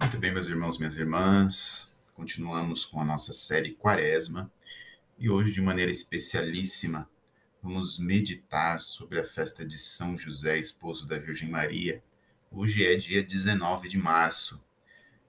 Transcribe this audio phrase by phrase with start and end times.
[0.00, 4.50] Muito bem, meus irmãos, minhas irmãs, continuamos com a nossa série Quaresma.
[5.16, 7.08] E hoje, de maneira especialíssima,
[7.62, 12.02] vamos meditar sobre a festa de São José, esposo da Virgem Maria.
[12.50, 14.62] Hoje é dia 19 de março,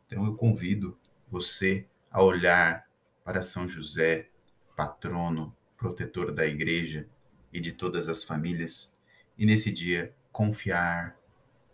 [0.05, 0.97] então eu convido
[1.29, 2.89] você a olhar
[3.23, 4.29] para São José,
[4.75, 7.07] patrono, protetor da igreja
[7.54, 8.93] e de todas as famílias,
[9.38, 11.16] e nesse dia confiar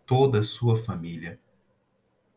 [0.06, 1.40] toda a sua família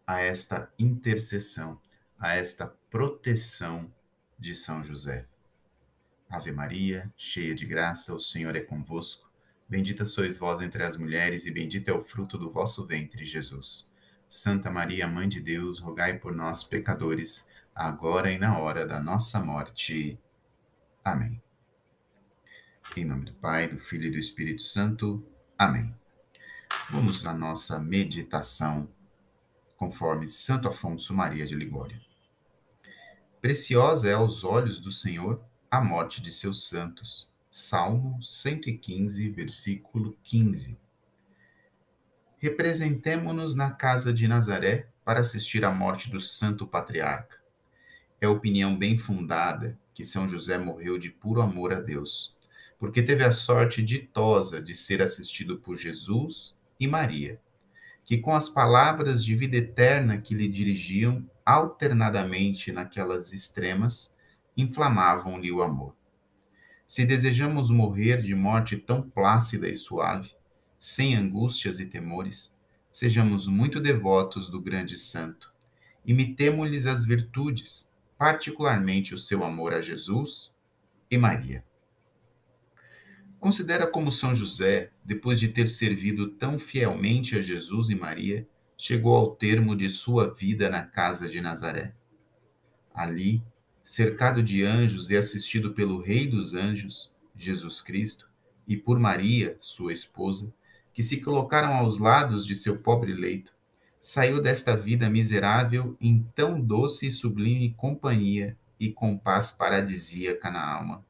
[0.06, 1.80] a esta intercessão,
[2.18, 3.92] a esta proteção
[4.38, 5.26] de São José.
[6.28, 9.30] Ave Maria, cheia de graça, o Senhor é convosco.
[9.68, 13.90] Bendita sois vós entre as mulheres, e bendito é o fruto do vosso ventre, Jesus.
[14.28, 19.40] Santa Maria, Mãe de Deus, rogai por nós, pecadores, agora e na hora da nossa
[19.40, 20.18] morte.
[21.02, 21.42] Amém.
[22.96, 25.26] Em nome do Pai, do Filho e do Espírito Santo.
[25.58, 25.94] Amém.
[26.90, 28.92] Vamos à nossa meditação
[29.76, 32.00] conforme Santo Afonso Maria de Ligório.
[33.40, 37.30] Preciosa é aos olhos do Senhor a morte de seus santos.
[37.50, 40.78] Salmo 115, versículo 15.
[42.38, 47.38] Representemo-nos na casa de Nazaré para assistir à morte do santo patriarca.
[48.20, 52.36] É opinião bem fundada que São José morreu de puro amor a Deus,
[52.78, 57.40] porque teve a sorte ditosa de ser assistido por Jesus e Maria
[58.04, 64.14] que com as palavras de vida eterna que lhe dirigiam alternadamente naquelas extremas,
[64.56, 65.94] inflamavam-lhe o amor.
[66.86, 70.30] Se desejamos morrer de morte tão plácida e suave,
[70.78, 72.56] sem angústias e temores,
[72.92, 75.52] sejamos muito devotos do grande santo.
[76.04, 80.54] Imitemo-lhes as virtudes, particularmente o seu amor a Jesus
[81.10, 81.64] e Maria.
[83.44, 89.14] Considera como São José, depois de ter servido tão fielmente a Jesus e Maria, chegou
[89.14, 91.94] ao termo de sua vida na casa de Nazaré.
[92.94, 93.42] Ali,
[93.82, 98.30] cercado de anjos e assistido pelo Rei dos Anjos, Jesus Cristo,
[98.66, 100.54] e por Maria, sua esposa,
[100.94, 103.52] que se colocaram aos lados de seu pobre leito,
[104.00, 110.66] saiu desta vida miserável em tão doce e sublime companhia e com paz paradisíaca na
[110.66, 111.04] alma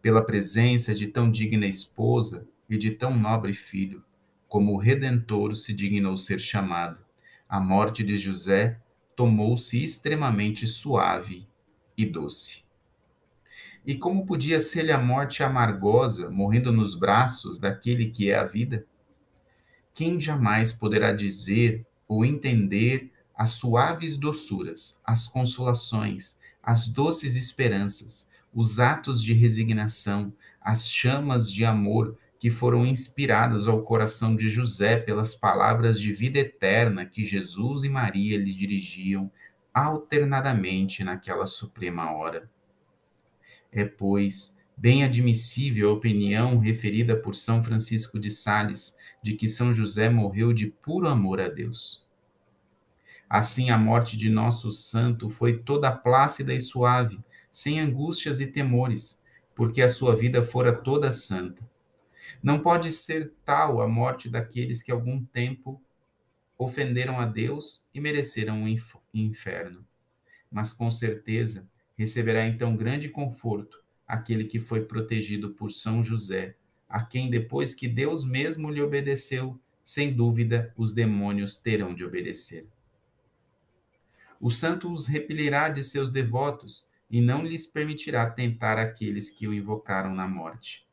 [0.00, 4.04] pela presença de tão digna esposa e de tão nobre filho,
[4.46, 7.04] como o Redentor se dignou ser chamado.
[7.48, 8.80] A morte de José
[9.16, 11.48] tomou-se extremamente suave
[11.96, 12.62] e doce.
[13.84, 18.86] E como podia ser-lhe a morte amargosa, morrendo nos braços daquele que é a vida?
[19.94, 28.80] Quem jamais poderá dizer ou entender as suaves doçuras, as consolações, as doces esperanças, os
[28.80, 35.34] atos de resignação, as chamas de amor que foram inspiradas ao coração de José pelas
[35.34, 39.30] palavras de vida eterna que Jesus e Maria lhe dirigiam
[39.74, 42.48] alternadamente naquela suprema hora.
[43.72, 49.74] É, pois, bem admissível a opinião referida por São Francisco de Sales de que São
[49.74, 52.06] José morreu de puro amor a Deus.
[53.28, 57.20] Assim, a morte de nosso santo foi toda plácida e suave,
[57.58, 59.20] sem angústias e temores,
[59.52, 61.68] porque a sua vida fora toda santa.
[62.40, 65.82] Não pode ser tal a morte daqueles que algum tempo
[66.56, 68.68] ofenderam a Deus e mereceram o
[69.12, 69.84] inferno.
[70.48, 76.54] Mas com certeza receberá então grande conforto aquele que foi protegido por São José,
[76.88, 82.68] a quem depois que Deus mesmo lhe obedeceu, sem dúvida os demônios terão de obedecer.
[84.40, 89.54] O santo os repelirá de seus devotos e não lhes permitirá tentar aqueles que o
[89.54, 90.86] invocaram na morte.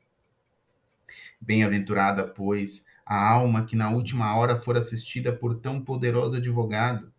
[1.40, 7.14] Bem-aventurada, pois, a alma que na última hora for assistida por tão poderoso advogado,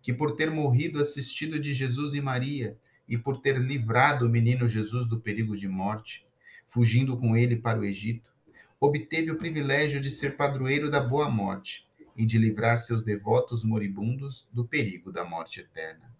[0.00, 2.76] que por ter morrido assistido de Jesus e Maria,
[3.08, 6.26] e por ter livrado o menino Jesus do perigo de morte,
[6.66, 8.32] fugindo com ele para o Egito,
[8.80, 11.86] obteve o privilégio de ser padroeiro da boa morte
[12.16, 16.12] e de livrar seus devotos moribundos do perigo da morte eterna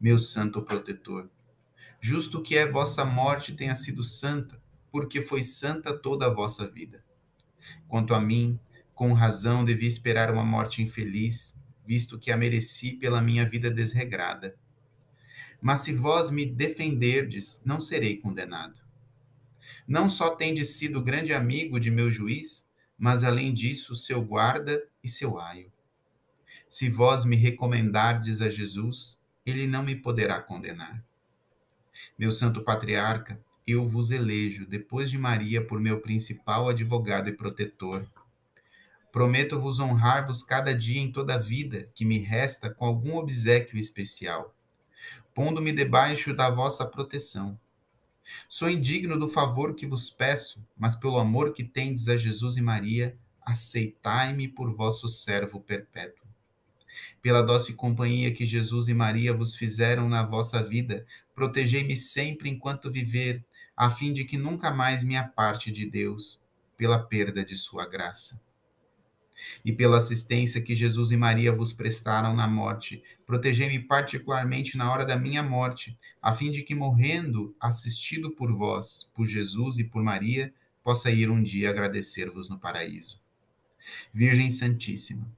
[0.00, 1.28] meu santo protetor.
[2.00, 4.60] Justo que é vossa morte tenha sido santa,
[4.90, 7.04] porque foi santa toda a vossa vida.
[7.86, 8.58] Quanto a mim,
[8.94, 14.56] com razão devia esperar uma morte infeliz, visto que a mereci pela minha vida desregrada.
[15.60, 18.80] Mas se vós me defenderdes, não serei condenado.
[19.86, 25.08] Não só tendes sido grande amigo de meu juiz, mas além disso, seu guarda e
[25.08, 25.70] seu aio.
[26.68, 31.04] Se vós me recomendardes a Jesus, ele não me poderá condenar.
[32.18, 38.08] Meu santo patriarca, eu vos elejo, depois de Maria, por meu principal advogado e protetor.
[39.12, 44.54] Prometo-vos honrar-vos cada dia em toda a vida que me resta com algum obsequio especial,
[45.34, 47.58] pondo-me debaixo da vossa proteção.
[48.48, 52.62] Sou indigno do favor que vos peço, mas pelo amor que tendes a Jesus e
[52.62, 56.29] Maria, aceitai-me por vosso servo perpétuo.
[57.22, 62.90] Pela doce companhia que Jesus e Maria vos fizeram na vossa vida, protegei-me sempre enquanto
[62.90, 63.44] viver,
[63.76, 66.40] a fim de que nunca mais me aparte de Deus,
[66.76, 68.40] pela perda de sua graça.
[69.64, 75.04] E pela assistência que Jesus e Maria vos prestaram na morte, protegei-me particularmente na hora
[75.04, 80.02] da minha morte, a fim de que, morrendo, assistido por vós, por Jesus e por
[80.02, 80.52] Maria,
[80.82, 83.20] possa ir um dia agradecer-vos no paraíso.
[84.12, 85.30] Virgem Santíssima,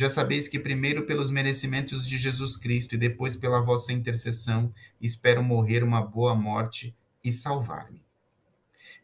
[0.00, 5.42] já sabeis que primeiro pelos merecimentos de Jesus Cristo e depois pela vossa intercessão espero
[5.42, 8.02] morrer uma boa morte e salvar-me.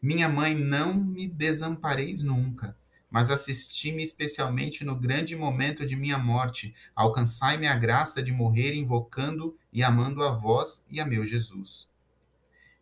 [0.01, 2.75] Minha mãe, não me desampareis nunca,
[3.11, 6.73] mas assisti-me especialmente no grande momento de minha morte.
[6.95, 11.87] Alcançai-me a graça de morrer invocando e amando a vós e a meu Jesus.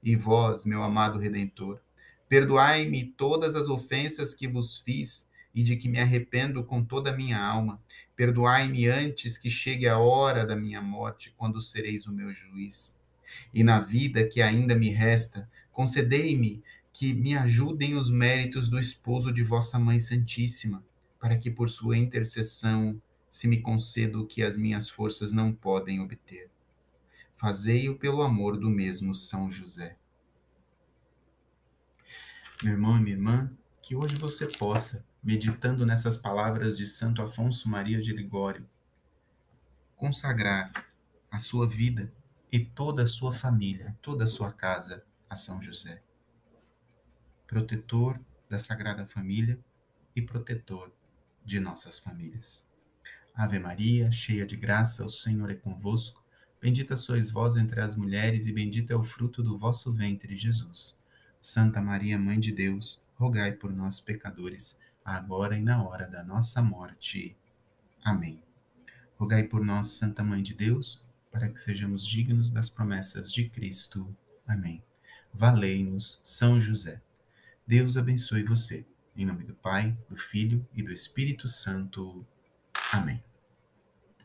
[0.01, 1.81] E vós, meu amado Redentor,
[2.29, 7.15] perdoai-me todas as ofensas que vos fiz e de que me arrependo com toda a
[7.15, 7.81] minha alma.
[8.13, 12.99] Perdoai-me antes que chegue a hora da minha morte, quando sereis o meu juiz.
[13.53, 16.61] E na vida que ainda me resta, concedei-me
[16.91, 20.83] que me ajudem os méritos do esposo de vossa Mãe Santíssima,
[21.19, 25.99] para que por sua intercessão se me conceda o que as minhas forças não podem
[25.99, 26.49] obter.
[27.33, 29.97] Fazei-o pelo amor do mesmo São José.
[32.63, 37.67] Meu irmão e minha irmã, que hoje você possa, meditando nessas palavras de Santo Afonso
[37.67, 38.65] Maria de Ligório,
[39.97, 40.71] consagrar
[41.29, 42.09] a sua vida
[42.49, 46.01] e toda a sua família, toda a sua casa a São José
[47.45, 48.19] protetor
[48.49, 49.59] da Sagrada Família
[50.15, 50.91] e protetor
[51.43, 52.65] de nossas famílias.
[53.33, 56.23] Ave Maria, cheia de graça, o Senhor é convosco.
[56.59, 60.97] Bendita sois vós entre as mulheres, e bendito é o fruto do vosso ventre, Jesus.
[61.39, 66.63] Santa Maria, Mãe de Deus, rogai por nós, pecadores, agora e na hora da nossa
[66.63, 67.37] morte.
[68.03, 68.41] Amém.
[69.17, 74.13] Rogai por nós, Santa Mãe de Deus, para que sejamos dignos das promessas de Cristo.
[74.47, 74.83] Amém.
[75.31, 77.01] Valei-nos, São José.
[77.67, 78.85] Deus abençoe você.
[79.15, 82.25] Em nome do Pai, do Filho e do Espírito Santo.
[82.91, 83.23] Amém.